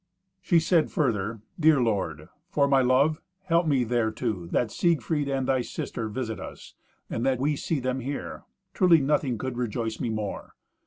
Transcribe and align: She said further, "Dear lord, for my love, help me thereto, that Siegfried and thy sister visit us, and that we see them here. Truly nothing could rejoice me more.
She 0.41 0.59
said 0.59 0.89
further, 0.89 1.41
"Dear 1.59 1.79
lord, 1.79 2.29
for 2.49 2.67
my 2.67 2.81
love, 2.81 3.21
help 3.43 3.67
me 3.67 3.83
thereto, 3.85 4.47
that 4.47 4.71
Siegfried 4.71 5.29
and 5.29 5.47
thy 5.47 5.61
sister 5.61 6.09
visit 6.09 6.39
us, 6.39 6.73
and 7.07 7.23
that 7.23 7.39
we 7.39 7.55
see 7.55 7.79
them 7.79 7.99
here. 7.99 8.41
Truly 8.73 8.99
nothing 8.99 9.37
could 9.37 9.57
rejoice 9.57 9.99
me 9.99 10.09
more. 10.09 10.55